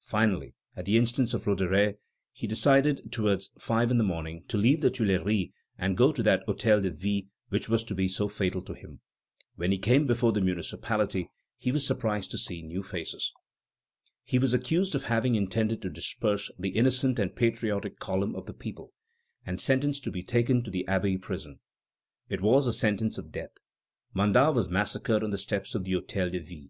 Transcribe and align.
Finally, 0.00 0.54
at 0.76 0.86
the 0.86 0.96
instance 0.96 1.34
of 1.34 1.46
Roederer, 1.46 1.92
he 2.32 2.46
decided, 2.46 3.12
towards 3.12 3.50
five 3.58 3.90
in 3.90 3.98
the 3.98 4.02
morning, 4.02 4.42
to 4.48 4.56
leave 4.56 4.80
the 4.80 4.90
Tuileries 4.90 5.50
and 5.76 5.94
go 5.94 6.10
to 6.10 6.22
that 6.22 6.40
Hôtel 6.46 6.80
de 6.82 6.90
Ville, 6.90 7.28
which 7.50 7.68
was 7.68 7.84
to 7.84 7.94
be 7.94 8.08
so 8.08 8.26
fatal 8.26 8.62
to 8.62 8.72
him. 8.72 9.00
When 9.56 9.72
he 9.72 9.76
came 9.78 10.06
before 10.06 10.32
the 10.32 10.40
municipality 10.40 11.28
he 11.58 11.70
was 11.70 11.86
surprised 11.86 12.30
to 12.30 12.38
see 12.38 12.62
new 12.62 12.82
faces. 12.82 13.30
He 14.22 14.38
was 14.38 14.54
accused 14.54 14.94
of 14.94 15.02
having 15.02 15.34
intended 15.34 15.82
to 15.82 15.90
disperse 15.90 16.50
"the 16.58 16.70
innocent 16.70 17.18
and 17.18 17.36
patriotic 17.36 17.98
column 17.98 18.34
of 18.34 18.46
the 18.46 18.54
people," 18.54 18.94
and 19.44 19.60
sentenced 19.60 20.02
to 20.04 20.10
be 20.10 20.22
taken 20.22 20.62
to 20.62 20.70
the 20.70 20.88
Abbey 20.88 21.18
prison. 21.18 21.60
It 22.30 22.40
was 22.40 22.66
a 22.66 22.72
sentence 22.72 23.18
of 23.18 23.30
death. 23.32 23.52
Mandat 24.14 24.54
was 24.54 24.66
massacred 24.70 25.22
on 25.22 25.28
the 25.30 25.36
steps 25.36 25.74
of 25.74 25.84
the 25.84 25.92
Hôtel 25.92 26.32
de 26.32 26.38
Ville. 26.38 26.68